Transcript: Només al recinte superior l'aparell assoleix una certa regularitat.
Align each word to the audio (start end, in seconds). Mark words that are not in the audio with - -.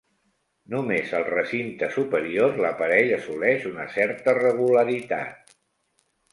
Només 0.73 1.11
al 1.17 1.25
recinte 1.27 1.89
superior 1.99 2.57
l'aparell 2.65 3.15
assoleix 3.19 3.69
una 3.75 3.87
certa 4.01 4.37
regularitat. 4.43 5.57